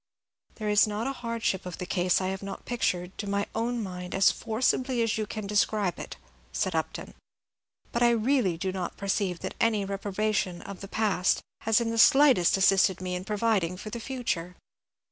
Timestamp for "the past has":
10.81-11.79